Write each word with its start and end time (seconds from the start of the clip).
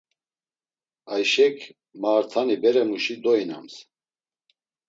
Ayşek 1.13 1.57
maartani 2.01 2.55
beremuşi 2.63 3.15
doinams. 3.23 3.75